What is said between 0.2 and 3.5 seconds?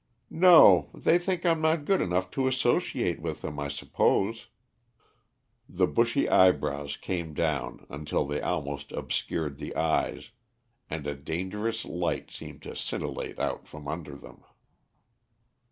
"No. They think I'm not good enough to associate with